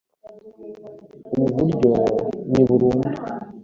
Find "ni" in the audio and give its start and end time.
2.51-2.63